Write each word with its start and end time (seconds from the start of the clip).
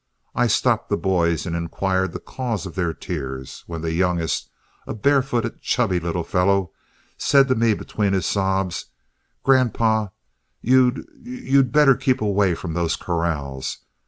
I 0.33 0.47
stopped 0.47 0.89
the 0.89 0.97
boys 0.97 1.45
and 1.45 1.55
inquired 1.55 2.11
the 2.11 2.19
cause 2.19 2.65
of 2.65 2.73
their 2.73 2.91
tears, 2.91 3.63
when 3.67 3.81
the 3.83 3.93
youngest, 3.93 4.49
a 4.87 4.95
barefooted, 4.95 5.61
chubby 5.61 5.99
little 5.99 6.23
fellow, 6.23 6.71
said 7.19 7.47
to 7.49 7.53
me 7.53 7.75
between 7.75 8.13
his 8.13 8.25
sobs, 8.25 8.87
"Grandpa, 9.43 10.07
you'd 10.59 11.05
you'd 11.21 11.43
you'd 11.51 11.71
better 11.71 11.93
keep 11.93 12.19
away 12.19 12.55
from 12.55 12.73
those 12.73 12.95
corrals. 12.95 13.77